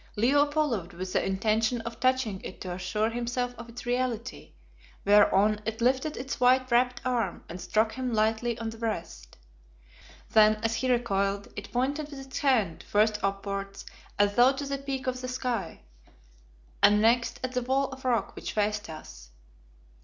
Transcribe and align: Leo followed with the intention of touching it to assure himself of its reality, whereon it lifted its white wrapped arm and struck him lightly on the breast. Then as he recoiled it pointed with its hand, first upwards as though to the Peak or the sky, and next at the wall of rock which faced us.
Leo 0.15 0.49
followed 0.49 0.93
with 0.93 1.13
the 1.13 1.23
intention 1.23 1.79
of 1.81 1.99
touching 1.99 2.41
it 2.43 2.59
to 2.61 2.71
assure 2.71 3.11
himself 3.11 3.53
of 3.59 3.69
its 3.69 3.85
reality, 3.85 4.53
whereon 5.05 5.61
it 5.63 5.79
lifted 5.79 6.17
its 6.17 6.39
white 6.39 6.71
wrapped 6.71 6.99
arm 7.05 7.43
and 7.47 7.61
struck 7.61 7.91
him 7.91 8.11
lightly 8.11 8.57
on 8.57 8.71
the 8.71 8.79
breast. 8.79 9.37
Then 10.31 10.55
as 10.63 10.73
he 10.77 10.91
recoiled 10.91 11.49
it 11.55 11.71
pointed 11.71 12.09
with 12.09 12.17
its 12.17 12.39
hand, 12.39 12.81
first 12.81 13.19
upwards 13.23 13.85
as 14.17 14.33
though 14.35 14.53
to 14.53 14.65
the 14.65 14.79
Peak 14.79 15.07
or 15.07 15.11
the 15.11 15.27
sky, 15.27 15.81
and 16.81 16.99
next 16.99 17.39
at 17.43 17.51
the 17.51 17.61
wall 17.61 17.89
of 17.89 18.03
rock 18.03 18.35
which 18.35 18.53
faced 18.53 18.89
us. 18.89 19.29